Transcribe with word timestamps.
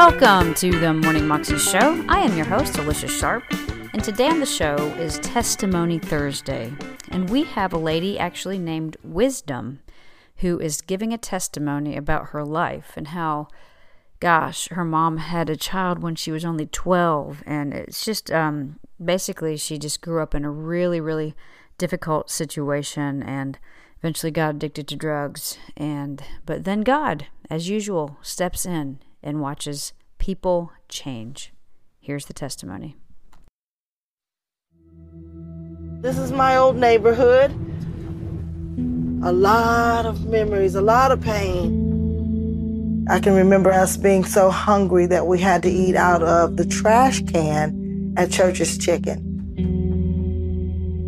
Welcome 0.00 0.54
to 0.54 0.70
the 0.70 0.94
Morning 0.94 1.28
Moxie 1.28 1.58
Show. 1.58 2.02
I 2.08 2.20
am 2.20 2.34
your 2.34 2.46
host, 2.46 2.78
Alicia 2.78 3.06
Sharp, 3.06 3.44
and 3.92 4.02
today 4.02 4.28
on 4.28 4.40
the 4.40 4.46
show 4.46 4.76
is 4.96 5.18
Testimony 5.18 5.98
Thursday. 5.98 6.72
And 7.10 7.28
we 7.28 7.44
have 7.44 7.74
a 7.74 7.78
lady 7.78 8.18
actually 8.18 8.58
named 8.58 8.96
Wisdom 9.04 9.80
who 10.36 10.58
is 10.58 10.80
giving 10.80 11.12
a 11.12 11.18
testimony 11.18 11.98
about 11.98 12.28
her 12.28 12.42
life 12.42 12.94
and 12.96 13.08
how, 13.08 13.48
gosh, 14.20 14.68
her 14.70 14.86
mom 14.86 15.18
had 15.18 15.50
a 15.50 15.54
child 15.54 15.98
when 15.98 16.14
she 16.14 16.32
was 16.32 16.46
only 16.46 16.64
12. 16.64 17.42
And 17.44 17.74
it's 17.74 18.02
just 18.02 18.30
um, 18.30 18.78
basically 19.04 19.58
she 19.58 19.78
just 19.78 20.00
grew 20.00 20.22
up 20.22 20.34
in 20.34 20.46
a 20.46 20.50
really, 20.50 21.02
really 21.02 21.34
difficult 21.76 22.30
situation 22.30 23.22
and 23.22 23.58
eventually 23.98 24.32
got 24.32 24.54
addicted 24.54 24.88
to 24.88 24.96
drugs. 24.96 25.58
And 25.76 26.24
but 26.46 26.64
then 26.64 26.80
God, 26.80 27.26
as 27.50 27.68
usual, 27.68 28.16
steps 28.22 28.64
in 28.64 28.98
and 29.22 29.40
watches 29.40 29.92
people 30.18 30.72
change. 30.88 31.52
Here's 31.98 32.26
the 32.26 32.34
testimony. 32.34 32.96
This 36.00 36.16
is 36.18 36.32
my 36.32 36.56
old 36.56 36.76
neighborhood. 36.76 37.50
A 39.22 39.32
lot 39.32 40.06
of 40.06 40.24
memories, 40.26 40.74
a 40.74 40.80
lot 40.80 41.12
of 41.12 41.20
pain. 41.20 43.06
I 43.10 43.20
can 43.20 43.34
remember 43.34 43.70
us 43.70 43.96
being 43.96 44.24
so 44.24 44.50
hungry 44.50 45.04
that 45.06 45.26
we 45.26 45.38
had 45.38 45.62
to 45.64 45.70
eat 45.70 45.96
out 45.96 46.22
of 46.22 46.56
the 46.56 46.64
trash 46.64 47.22
can 47.24 48.14
at 48.16 48.30
Church's 48.30 48.78
Chicken. 48.78 49.26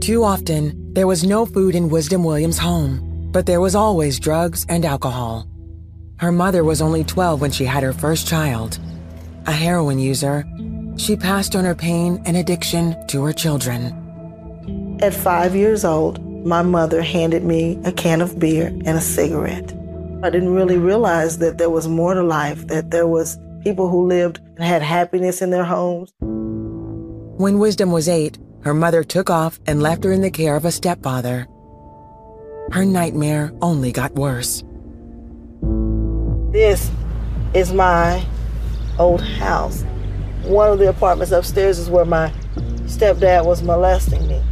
Too 0.00 0.24
often, 0.24 0.92
there 0.94 1.06
was 1.06 1.24
no 1.24 1.46
food 1.46 1.74
in 1.74 1.88
Wisdom 1.88 2.24
Williams' 2.24 2.58
home, 2.58 3.30
but 3.32 3.46
there 3.46 3.60
was 3.60 3.74
always 3.74 4.18
drugs 4.18 4.66
and 4.68 4.84
alcohol. 4.84 5.46
Her 6.22 6.30
mother 6.30 6.62
was 6.62 6.80
only 6.80 7.02
12 7.02 7.40
when 7.40 7.50
she 7.50 7.64
had 7.64 7.82
her 7.82 7.92
first 7.92 8.28
child. 8.28 8.78
A 9.48 9.50
heroin 9.50 9.98
user, 9.98 10.46
she 10.96 11.16
passed 11.16 11.56
on 11.56 11.64
her 11.64 11.74
pain 11.74 12.22
and 12.24 12.36
addiction 12.36 12.94
to 13.08 13.24
her 13.24 13.32
children. 13.32 14.98
At 15.02 15.14
five 15.14 15.56
years 15.56 15.84
old, 15.84 16.24
my 16.46 16.62
mother 16.62 17.02
handed 17.02 17.42
me 17.42 17.76
a 17.84 17.90
can 17.90 18.20
of 18.20 18.38
beer 18.38 18.68
and 18.68 18.90
a 18.96 19.00
cigarette. 19.00 19.72
I 20.22 20.30
didn't 20.30 20.54
really 20.54 20.78
realize 20.78 21.38
that 21.38 21.58
there 21.58 21.70
was 21.70 21.88
more 21.88 22.14
to 22.14 22.22
life, 22.22 22.68
that 22.68 22.92
there 22.92 23.08
was 23.08 23.36
people 23.64 23.88
who 23.88 24.06
lived 24.06 24.38
and 24.38 24.62
had 24.62 24.80
happiness 24.80 25.42
in 25.42 25.50
their 25.50 25.64
homes. 25.64 26.12
When 26.20 27.58
Wisdom 27.58 27.90
was 27.90 28.08
eight, 28.08 28.38
her 28.60 28.74
mother 28.74 29.02
took 29.02 29.28
off 29.28 29.58
and 29.66 29.82
left 29.82 30.04
her 30.04 30.12
in 30.12 30.20
the 30.20 30.30
care 30.30 30.54
of 30.54 30.66
a 30.66 30.70
stepfather. 30.70 31.48
Her 32.70 32.84
nightmare 32.84 33.52
only 33.60 33.90
got 33.90 34.14
worse. 34.14 34.62
This 36.52 36.90
is 37.54 37.72
my 37.72 38.22
old 38.98 39.22
house. 39.22 39.84
One 40.42 40.70
of 40.70 40.78
the 40.78 40.90
apartments 40.90 41.32
upstairs 41.32 41.78
is 41.78 41.88
where 41.88 42.04
my 42.04 42.30
stepdad 42.84 43.46
was 43.46 43.62
molesting 43.62 44.26
me. 44.26 44.42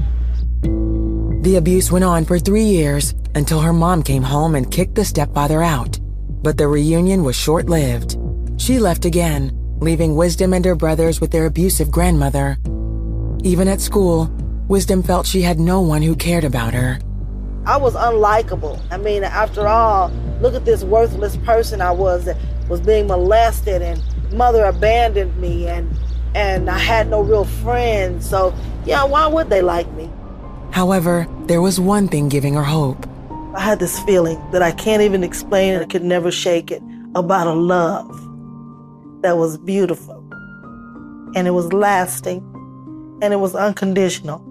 The 1.42 1.56
abuse 1.56 1.92
went 1.92 2.06
on 2.06 2.24
for 2.24 2.38
three 2.38 2.64
years 2.64 3.14
until 3.34 3.60
her 3.60 3.74
mom 3.74 4.02
came 4.02 4.22
home 4.22 4.54
and 4.54 4.70
kicked 4.70 4.94
the 4.94 5.04
stepfather 5.04 5.62
out. 5.62 6.00
But 6.42 6.56
the 6.56 6.68
reunion 6.68 7.22
was 7.22 7.36
short 7.36 7.68
lived. 7.68 8.16
She 8.56 8.78
left 8.78 9.04
again, 9.04 9.52
leaving 9.80 10.16
Wisdom 10.16 10.54
and 10.54 10.64
her 10.64 10.74
brothers 10.74 11.20
with 11.20 11.30
their 11.30 11.44
abusive 11.44 11.90
grandmother. 11.90 12.56
Even 13.44 13.68
at 13.68 13.82
school, 13.82 14.30
Wisdom 14.68 15.02
felt 15.02 15.26
she 15.26 15.42
had 15.42 15.60
no 15.60 15.82
one 15.82 16.00
who 16.00 16.16
cared 16.16 16.44
about 16.44 16.72
her. 16.72 16.98
I 17.66 17.76
was 17.76 17.94
unlikable. 17.94 18.80
I 18.90 18.96
mean, 18.96 19.22
after 19.24 19.66
all, 19.66 20.10
look 20.40 20.54
at 20.54 20.64
this 20.64 20.82
worthless 20.82 21.36
person 21.38 21.80
I 21.80 21.90
was 21.90 22.24
that 22.24 22.36
was 22.68 22.80
being 22.80 23.06
molested 23.06 23.82
and 23.82 24.02
mother 24.32 24.64
abandoned 24.64 25.36
me 25.38 25.66
and 25.66 25.94
and 26.34 26.70
I 26.70 26.78
had 26.78 27.08
no 27.08 27.22
real 27.22 27.44
friends. 27.44 28.28
So, 28.28 28.54
yeah, 28.84 29.04
why 29.04 29.26
would 29.26 29.50
they 29.50 29.62
like 29.62 29.90
me? 29.92 30.08
However, 30.70 31.26
there 31.46 31.60
was 31.60 31.80
one 31.80 32.06
thing 32.06 32.28
giving 32.28 32.54
her 32.54 32.62
hope. 32.62 33.06
I 33.56 33.60
had 33.60 33.80
this 33.80 33.98
feeling 34.04 34.40
that 34.52 34.62
I 34.62 34.70
can't 34.70 35.02
even 35.02 35.24
explain 35.24 35.74
and 35.74 35.82
I 35.82 35.86
could 35.86 36.04
never 36.04 36.30
shake 36.30 36.70
it 36.70 36.82
about 37.16 37.48
a 37.48 37.52
love 37.52 38.08
that 39.22 39.36
was 39.36 39.58
beautiful 39.58 40.16
and 41.34 41.48
it 41.48 41.50
was 41.50 41.72
lasting 41.72 42.38
and 43.20 43.34
it 43.34 43.38
was 43.38 43.56
unconditional. 43.56 44.49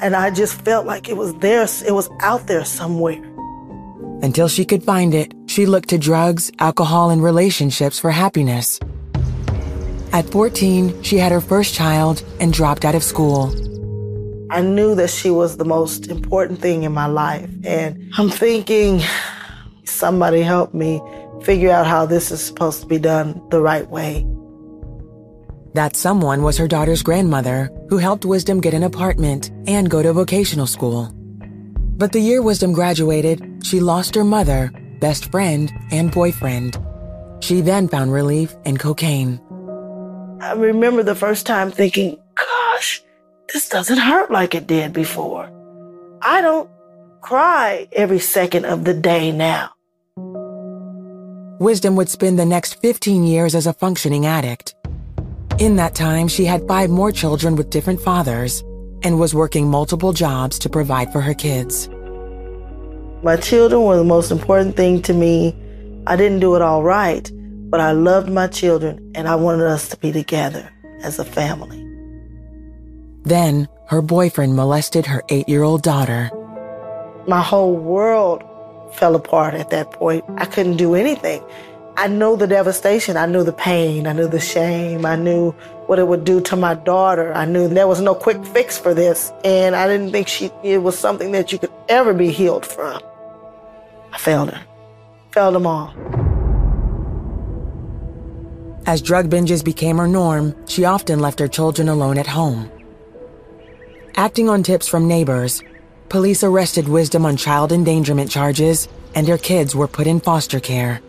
And 0.00 0.14
I 0.14 0.30
just 0.30 0.60
felt 0.62 0.86
like 0.86 1.08
it 1.08 1.16
was 1.16 1.34
there, 1.36 1.62
it 1.86 1.92
was 1.92 2.08
out 2.20 2.46
there 2.46 2.64
somewhere. 2.64 3.22
Until 4.22 4.48
she 4.48 4.64
could 4.64 4.82
find 4.82 5.14
it, 5.14 5.34
she 5.46 5.66
looked 5.66 5.88
to 5.90 5.98
drugs, 5.98 6.50
alcohol, 6.58 7.10
and 7.10 7.22
relationships 7.22 7.98
for 7.98 8.10
happiness. 8.10 8.80
At 10.12 10.28
14, 10.30 11.02
she 11.02 11.18
had 11.18 11.32
her 11.32 11.40
first 11.40 11.74
child 11.74 12.22
and 12.40 12.52
dropped 12.52 12.84
out 12.84 12.94
of 12.94 13.02
school. 13.02 13.54
I 14.50 14.62
knew 14.62 14.94
that 14.94 15.10
she 15.10 15.30
was 15.30 15.56
the 15.56 15.64
most 15.64 16.08
important 16.08 16.60
thing 16.60 16.84
in 16.84 16.92
my 16.92 17.06
life. 17.06 17.50
And 17.64 18.10
I'm 18.16 18.30
thinking, 18.30 19.02
somebody 19.84 20.42
help 20.42 20.72
me 20.72 21.00
figure 21.42 21.70
out 21.70 21.86
how 21.86 22.06
this 22.06 22.30
is 22.30 22.42
supposed 22.42 22.80
to 22.82 22.86
be 22.86 22.98
done 22.98 23.42
the 23.50 23.60
right 23.60 23.88
way. 23.90 24.26
That 25.76 25.94
someone 25.94 26.42
was 26.42 26.56
her 26.56 26.66
daughter's 26.66 27.02
grandmother, 27.02 27.70
who 27.90 27.98
helped 27.98 28.24
Wisdom 28.24 28.62
get 28.62 28.72
an 28.72 28.84
apartment 28.84 29.50
and 29.66 29.90
go 29.90 30.02
to 30.02 30.14
vocational 30.14 30.66
school. 30.66 31.12
But 31.98 32.12
the 32.12 32.18
year 32.18 32.40
Wisdom 32.40 32.72
graduated, 32.72 33.60
she 33.62 33.78
lost 33.78 34.14
her 34.14 34.24
mother, 34.24 34.72
best 35.00 35.30
friend, 35.30 35.70
and 35.90 36.10
boyfriend. 36.10 36.78
She 37.40 37.60
then 37.60 37.88
found 37.88 38.10
relief 38.10 38.56
in 38.64 38.78
cocaine. 38.78 39.38
I 40.40 40.54
remember 40.54 41.02
the 41.02 41.14
first 41.14 41.44
time 41.44 41.70
thinking, 41.70 42.16
gosh, 42.34 43.02
this 43.52 43.68
doesn't 43.68 43.98
hurt 43.98 44.30
like 44.30 44.54
it 44.54 44.66
did 44.66 44.94
before. 44.94 45.50
I 46.22 46.40
don't 46.40 46.70
cry 47.20 47.86
every 47.92 48.20
second 48.20 48.64
of 48.64 48.84
the 48.86 48.94
day 48.94 49.30
now. 49.30 49.72
Wisdom 51.58 51.96
would 51.96 52.08
spend 52.08 52.38
the 52.38 52.46
next 52.46 52.80
15 52.80 53.24
years 53.24 53.54
as 53.54 53.66
a 53.66 53.74
functioning 53.74 54.24
addict. 54.24 54.74
In 55.58 55.76
that 55.76 55.94
time, 55.94 56.28
she 56.28 56.44
had 56.44 56.68
five 56.68 56.90
more 56.90 57.10
children 57.10 57.56
with 57.56 57.70
different 57.70 58.02
fathers 58.02 58.62
and 59.02 59.18
was 59.18 59.34
working 59.34 59.70
multiple 59.70 60.12
jobs 60.12 60.58
to 60.58 60.68
provide 60.68 61.10
for 61.12 61.22
her 61.22 61.32
kids. 61.32 61.88
My 63.22 63.36
children 63.36 63.82
were 63.82 63.96
the 63.96 64.04
most 64.04 64.30
important 64.30 64.76
thing 64.76 65.00
to 65.02 65.14
me. 65.14 65.56
I 66.06 66.14
didn't 66.14 66.40
do 66.40 66.56
it 66.56 66.62
all 66.62 66.82
right, 66.82 67.30
but 67.70 67.80
I 67.80 67.92
loved 67.92 68.28
my 68.28 68.48
children 68.48 69.12
and 69.14 69.26
I 69.26 69.34
wanted 69.36 69.66
us 69.66 69.88
to 69.88 69.96
be 69.96 70.12
together 70.12 70.70
as 71.00 71.18
a 71.18 71.24
family. 71.24 71.82
Then, 73.22 73.66
her 73.88 74.02
boyfriend 74.02 74.56
molested 74.56 75.06
her 75.06 75.22
eight 75.30 75.48
year 75.48 75.62
old 75.62 75.82
daughter. 75.82 76.30
My 77.26 77.40
whole 77.40 77.74
world 77.74 78.44
fell 78.94 79.16
apart 79.16 79.54
at 79.54 79.70
that 79.70 79.90
point. 79.92 80.22
I 80.36 80.44
couldn't 80.44 80.76
do 80.76 80.94
anything. 80.94 81.42
I 81.98 82.08
knew 82.08 82.36
the 82.36 82.46
devastation. 82.46 83.16
I 83.16 83.24
knew 83.24 83.42
the 83.42 83.54
pain. 83.54 84.06
I 84.06 84.12
knew 84.12 84.28
the 84.28 84.40
shame. 84.40 85.06
I 85.06 85.16
knew 85.16 85.52
what 85.86 85.98
it 85.98 86.06
would 86.06 86.24
do 86.24 86.42
to 86.42 86.56
my 86.56 86.74
daughter. 86.74 87.32
I 87.32 87.46
knew 87.46 87.68
there 87.68 87.88
was 87.88 88.02
no 88.02 88.14
quick 88.14 88.44
fix 88.46 88.76
for 88.76 88.92
this. 88.92 89.32
And 89.44 89.74
I 89.74 89.86
didn't 89.86 90.12
think 90.12 90.28
she, 90.28 90.50
it 90.62 90.82
was 90.82 90.98
something 90.98 91.32
that 91.32 91.52
you 91.52 91.58
could 91.58 91.72
ever 91.88 92.12
be 92.12 92.30
healed 92.30 92.66
from. 92.66 93.00
I 94.12 94.18
failed 94.18 94.50
her. 94.50 94.62
Failed 95.32 95.54
them 95.54 95.66
all. 95.66 95.94
As 98.84 99.00
drug 99.00 99.30
binges 99.30 99.64
became 99.64 99.96
her 99.96 100.06
norm, 100.06 100.54
she 100.66 100.84
often 100.84 101.18
left 101.18 101.38
her 101.38 101.48
children 101.48 101.88
alone 101.88 102.18
at 102.18 102.26
home. 102.26 102.70
Acting 104.16 104.48
on 104.48 104.62
tips 104.62 104.86
from 104.86 105.08
neighbors, 105.08 105.62
police 106.10 106.44
arrested 106.44 106.88
Wisdom 106.88 107.26
on 107.26 107.36
child 107.36 107.72
endangerment 107.72 108.30
charges, 108.30 108.86
and 109.14 109.26
her 109.26 109.38
kids 109.38 109.74
were 109.74 109.88
put 109.88 110.06
in 110.06 110.20
foster 110.20 110.60
care. 110.60 111.00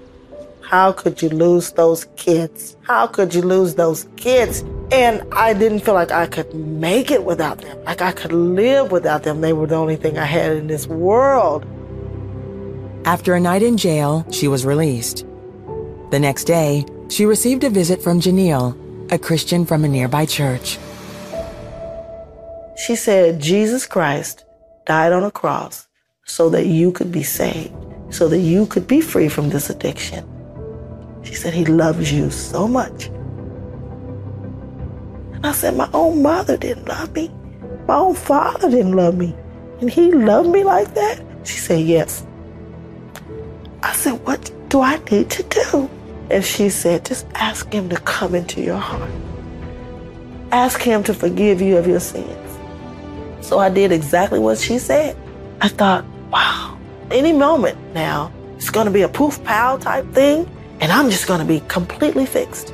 How 0.67 0.91
could 0.91 1.21
you 1.21 1.29
lose 1.29 1.71
those 1.71 2.03
kids? 2.17 2.75
How 2.81 3.07
could 3.07 3.33
you 3.33 3.41
lose 3.41 3.75
those 3.75 4.05
kids? 4.17 4.65
And 4.91 5.23
I 5.31 5.53
didn't 5.53 5.79
feel 5.79 5.93
like 5.93 6.11
I 6.11 6.27
could 6.27 6.53
make 6.53 7.09
it 7.09 7.23
without 7.23 7.59
them. 7.59 7.81
Like 7.85 8.01
I 8.01 8.11
could 8.11 8.33
live 8.33 8.91
without 8.91 9.23
them. 9.23 9.39
They 9.39 9.53
were 9.53 9.67
the 9.67 9.75
only 9.75 9.95
thing 9.95 10.17
I 10.17 10.25
had 10.25 10.57
in 10.57 10.67
this 10.67 10.85
world. 10.85 11.65
After 13.05 13.33
a 13.33 13.39
night 13.39 13.63
in 13.63 13.77
jail, 13.77 14.27
she 14.29 14.49
was 14.49 14.65
released. 14.65 15.25
The 16.11 16.19
next 16.19 16.43
day, 16.43 16.85
she 17.07 17.25
received 17.25 17.63
a 17.63 17.69
visit 17.69 18.01
from 18.01 18.19
Janelle, 18.19 18.75
a 19.09 19.17
Christian 19.17 19.65
from 19.65 19.85
a 19.85 19.87
nearby 19.87 20.25
church. 20.25 20.77
She 22.75 22.97
said, 22.97 23.39
Jesus 23.39 23.85
Christ 23.85 24.43
died 24.85 25.13
on 25.13 25.23
a 25.23 25.31
cross 25.31 25.87
so 26.25 26.49
that 26.49 26.65
you 26.65 26.91
could 26.91 27.09
be 27.09 27.23
saved, 27.23 27.73
so 28.09 28.27
that 28.27 28.39
you 28.39 28.65
could 28.65 28.85
be 28.85 28.99
free 28.99 29.29
from 29.29 29.47
this 29.47 29.69
addiction. 29.69 30.29
She 31.27 31.33
said, 31.33 31.53
He 31.53 31.65
loves 31.65 32.09
you 32.09 32.31
so 32.31 32.69
much. 32.69 33.07
And 35.33 35.45
I 35.45 35.51
said, 35.51 35.75
My 35.75 35.89
own 35.93 36.21
mother 36.21 36.55
didn't 36.55 36.87
love 36.87 37.13
me. 37.13 37.29
My 37.85 37.95
own 37.95 38.15
father 38.15 38.69
didn't 38.69 38.93
love 38.93 39.17
me. 39.17 39.35
And 39.81 39.89
He 39.89 40.13
loved 40.13 40.47
me 40.47 40.63
like 40.63 40.93
that? 40.93 41.21
She 41.43 41.57
said, 41.57 41.81
Yes. 41.81 42.25
I 43.83 43.91
said, 43.91 44.25
What 44.25 44.49
do 44.69 44.79
I 44.79 44.97
need 45.11 45.29
to 45.31 45.43
do? 45.43 45.89
And 46.29 46.43
she 46.45 46.69
said, 46.69 47.05
just 47.05 47.25
ask 47.35 47.71
him 47.71 47.89
to 47.89 47.97
come 47.97 48.35
into 48.35 48.61
your 48.61 48.77
heart. 48.77 49.09
Ask 50.51 50.81
him 50.81 51.03
to 51.03 51.13
forgive 51.13 51.61
you 51.61 51.77
of 51.77 51.87
your 51.87 51.99
sins. 51.99 52.57
So 53.45 53.59
I 53.59 53.69
did 53.69 53.91
exactly 53.91 54.39
what 54.39 54.57
she 54.57 54.77
said. 54.77 55.15
I 55.61 55.69
thought, 55.69 56.05
wow, 56.31 56.77
any 57.11 57.31
moment 57.31 57.77
now, 57.93 58.31
it's 58.57 58.69
going 58.69 58.87
to 58.87 58.91
be 58.91 59.03
a 59.03 59.09
poof 59.09 59.41
pow 59.43 59.77
type 59.77 60.05
thing, 60.13 60.49
and 60.79 60.91
I'm 60.91 61.09
just 61.09 61.27
going 61.27 61.39
to 61.39 61.45
be 61.45 61.61
completely 61.67 62.25
fixed. 62.25 62.73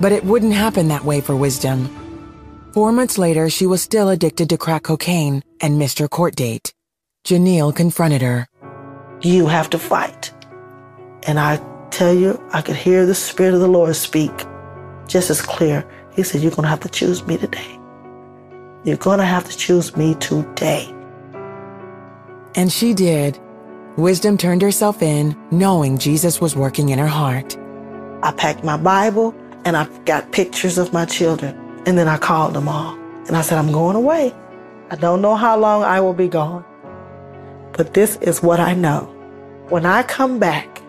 But 0.00 0.12
it 0.12 0.24
wouldn't 0.24 0.52
happen 0.54 0.88
that 0.88 1.04
way 1.04 1.20
for 1.20 1.34
Wisdom. 1.36 1.88
Four 2.72 2.92
months 2.92 3.18
later, 3.18 3.50
she 3.50 3.66
was 3.66 3.82
still 3.82 4.08
addicted 4.08 4.48
to 4.50 4.58
crack 4.58 4.84
cocaine 4.84 5.42
and 5.60 5.78
missed 5.78 5.98
her 5.98 6.08
court 6.08 6.36
date. 6.36 6.72
Janelle 7.24 7.74
confronted 7.74 8.22
her. 8.22 8.46
You 9.22 9.46
have 9.46 9.70
to 9.70 9.78
fight. 9.78 10.32
And 11.24 11.40
I 11.40 11.60
tell 11.90 12.14
you, 12.14 12.40
I 12.52 12.62
could 12.62 12.76
hear 12.76 13.04
the 13.04 13.14
Spirit 13.14 13.54
of 13.54 13.60
the 13.60 13.68
Lord 13.68 13.96
speak 13.96 14.32
just 15.08 15.30
as 15.30 15.40
clear. 15.42 15.84
He 16.14 16.22
said, 16.22 16.40
You're 16.40 16.52
going 16.52 16.62
to 16.62 16.68
have 16.68 16.80
to 16.80 16.88
choose 16.88 17.26
me 17.26 17.36
today. 17.36 17.78
You're 18.84 18.96
going 18.96 19.18
to 19.18 19.24
have 19.24 19.50
to 19.50 19.56
choose 19.56 19.96
me 19.96 20.14
today. 20.14 20.94
And 22.54 22.72
she 22.72 22.94
did. 22.94 23.38
Wisdom 23.98 24.38
turned 24.38 24.62
herself 24.62 25.02
in, 25.02 25.36
knowing 25.50 25.98
Jesus 25.98 26.40
was 26.40 26.54
working 26.54 26.90
in 26.90 27.00
her 27.00 27.08
heart. 27.08 27.58
I 28.22 28.30
packed 28.30 28.62
my 28.62 28.76
Bible 28.76 29.34
and 29.64 29.76
I 29.76 29.88
got 30.04 30.30
pictures 30.30 30.78
of 30.78 30.92
my 30.92 31.04
children. 31.04 31.58
And 31.84 31.98
then 31.98 32.06
I 32.06 32.16
called 32.16 32.54
them 32.54 32.68
all. 32.68 32.94
And 33.26 33.36
I 33.36 33.40
said, 33.40 33.58
I'm 33.58 33.72
going 33.72 33.96
away. 33.96 34.32
I 34.92 34.94
don't 34.94 35.20
know 35.20 35.34
how 35.34 35.58
long 35.58 35.82
I 35.82 36.00
will 36.00 36.14
be 36.14 36.28
gone. 36.28 36.64
But 37.72 37.94
this 37.94 38.14
is 38.18 38.40
what 38.40 38.60
I 38.60 38.72
know. 38.72 39.12
When 39.68 39.84
I 39.84 40.04
come 40.04 40.38
back, 40.38 40.80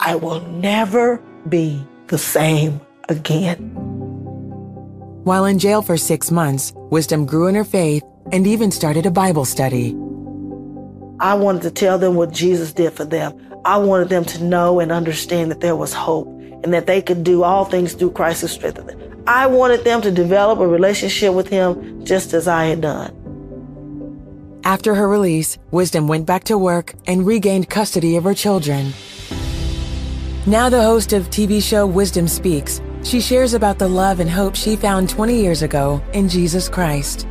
I 0.00 0.16
will 0.16 0.40
never 0.40 1.22
be 1.48 1.86
the 2.08 2.18
same 2.18 2.80
again. 3.08 3.70
While 5.22 5.44
in 5.44 5.60
jail 5.60 5.80
for 5.80 5.96
six 5.96 6.32
months, 6.32 6.72
Wisdom 6.90 7.24
grew 7.24 7.46
in 7.46 7.54
her 7.54 7.62
faith 7.62 8.02
and 8.32 8.48
even 8.48 8.72
started 8.72 9.06
a 9.06 9.12
Bible 9.12 9.44
study. 9.44 9.96
I 11.18 11.34
wanted 11.34 11.62
to 11.62 11.70
tell 11.70 11.98
them 11.98 12.14
what 12.14 12.30
Jesus 12.30 12.72
did 12.72 12.92
for 12.92 13.04
them. 13.04 13.34
I 13.64 13.78
wanted 13.78 14.10
them 14.10 14.24
to 14.26 14.44
know 14.44 14.80
and 14.80 14.92
understand 14.92 15.50
that 15.50 15.60
there 15.60 15.74
was 15.74 15.92
hope 15.92 16.28
and 16.62 16.74
that 16.74 16.86
they 16.86 17.00
could 17.00 17.24
do 17.24 17.42
all 17.42 17.64
things 17.64 17.94
through 17.94 18.10
Christ 18.10 18.42
who 18.42 18.48
strengthened 18.48 18.90
them. 18.90 19.24
I 19.26 19.46
wanted 19.46 19.82
them 19.82 20.02
to 20.02 20.10
develop 20.10 20.58
a 20.58 20.68
relationship 20.68 21.32
with 21.32 21.48
Him 21.48 22.04
just 22.04 22.34
as 22.34 22.46
I 22.46 22.66
had 22.66 22.82
done. 22.82 23.12
After 24.62 24.94
her 24.94 25.08
release, 25.08 25.58
Wisdom 25.70 26.06
went 26.06 26.26
back 26.26 26.44
to 26.44 26.58
work 26.58 26.94
and 27.06 27.26
regained 27.26 27.70
custody 27.70 28.16
of 28.16 28.24
her 28.24 28.34
children. 28.34 28.92
Now 30.46 30.68
the 30.68 30.82
host 30.82 31.12
of 31.12 31.30
TV 31.30 31.62
show 31.62 31.86
Wisdom 31.86 32.28
Speaks, 32.28 32.80
she 33.02 33.20
shares 33.20 33.54
about 33.54 33.78
the 33.78 33.88
love 33.88 34.20
and 34.20 34.28
hope 34.28 34.54
she 34.54 34.76
found 34.76 35.08
20 35.08 35.40
years 35.40 35.62
ago 35.62 36.02
in 36.12 36.28
Jesus 36.28 36.68
Christ. 36.68 37.26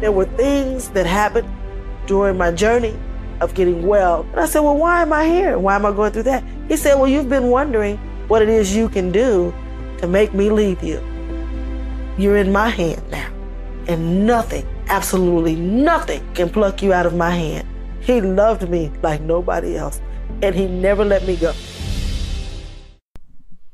There 0.00 0.12
were 0.12 0.26
things 0.26 0.90
that 0.90 1.06
happened 1.06 1.48
during 2.06 2.36
my 2.36 2.52
journey 2.52 2.96
of 3.40 3.54
getting 3.54 3.86
well. 3.86 4.22
And 4.32 4.40
I 4.40 4.46
said, 4.46 4.60
Well, 4.60 4.76
why 4.76 5.02
am 5.02 5.12
I 5.12 5.26
here? 5.26 5.58
Why 5.58 5.76
am 5.76 5.86
I 5.86 5.92
going 5.92 6.12
through 6.12 6.24
that? 6.24 6.44
He 6.68 6.76
said, 6.76 6.94
Well, 6.94 7.08
you've 7.08 7.28
been 7.28 7.50
wondering 7.50 7.96
what 8.28 8.42
it 8.42 8.48
is 8.48 8.74
you 8.74 8.88
can 8.88 9.12
do 9.12 9.54
to 9.98 10.06
make 10.06 10.34
me 10.34 10.50
leave 10.50 10.82
you. 10.82 11.00
You're 12.18 12.36
in 12.36 12.52
my 12.52 12.68
hand 12.68 13.02
now. 13.10 13.30
And 13.88 14.26
nothing, 14.26 14.66
absolutely 14.88 15.54
nothing, 15.54 16.26
can 16.34 16.48
pluck 16.48 16.82
you 16.82 16.92
out 16.92 17.06
of 17.06 17.14
my 17.14 17.30
hand. 17.30 17.68
He 18.00 18.20
loved 18.20 18.68
me 18.68 18.90
like 19.02 19.20
nobody 19.20 19.76
else, 19.76 20.00
and 20.42 20.54
He 20.54 20.66
never 20.66 21.04
let 21.04 21.26
me 21.26 21.36
go. 21.36 21.52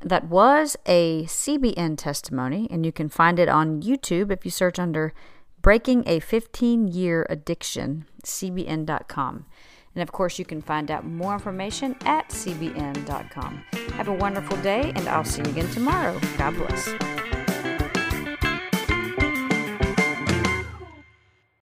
That 0.00 0.24
was 0.24 0.76
a 0.84 1.24
CBN 1.24 1.96
testimony, 1.96 2.68
and 2.70 2.84
you 2.84 2.92
can 2.92 3.08
find 3.08 3.38
it 3.38 3.48
on 3.48 3.82
YouTube 3.82 4.32
if 4.32 4.44
you 4.44 4.50
search 4.50 4.78
under 4.78 5.14
Breaking 5.62 6.02
a 6.06 6.18
15 6.18 6.88
Year 6.88 7.24
Addiction, 7.30 8.06
CBN.com. 8.22 9.46
And 9.94 10.02
of 10.02 10.12
course, 10.12 10.38
you 10.38 10.44
can 10.44 10.62
find 10.62 10.90
out 10.90 11.04
more 11.04 11.34
information 11.34 11.96
at 12.06 12.28
CBN.com. 12.30 13.64
Have 13.94 14.08
a 14.08 14.14
wonderful 14.14 14.56
day, 14.58 14.92
and 14.94 15.08
I'll 15.08 15.24
see 15.24 15.42
you 15.42 15.50
again 15.50 15.70
tomorrow. 15.70 16.18
God 16.38 16.56
bless. 16.56 17.11